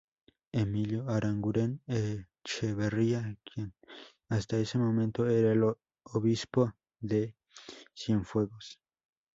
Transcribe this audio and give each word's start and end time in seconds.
Emilio 0.51 1.07
Aranguren 1.07 1.79
Echeverría, 1.85 3.37
quien 3.45 3.71
hasta 4.29 4.57
ese 4.57 4.79
momento 4.79 5.27
era 5.29 5.51
el 5.51 5.63
Obispo 6.05 6.73
de 7.01 7.35
Cienfuegos. 7.95 8.79